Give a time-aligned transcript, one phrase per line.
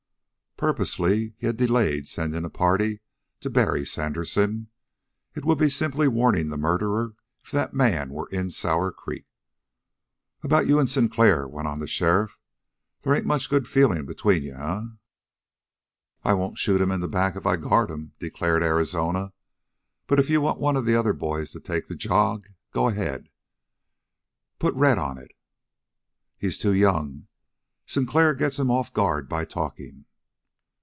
[0.57, 2.99] Purposely he had delayed sending the party
[3.39, 4.67] to bury Sandersen.
[5.33, 9.25] It would be simply warning the murderer if that man were in Sour Creek.
[10.43, 12.37] "About you and Sinclair," went on the sheriff,
[13.01, 14.81] "there ain't much good feeling between you, eh?"
[16.23, 19.33] "I won't shoot him in the back if I guard him," declared Arizona.
[20.05, 23.29] "But if you want one of the other boys to take the jog, go ahead.
[24.59, 25.31] Put Red on it."
[26.37, 27.25] "He's too young.
[27.87, 30.05] Sinclair's get him off guard by talking."